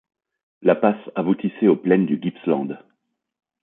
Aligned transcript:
La 0.63 0.73
passe 0.73 1.11
aboutissait 1.13 1.67
aux 1.67 1.75
plaines 1.75 2.07
du 2.07 2.19
Gippsland. 2.19 2.75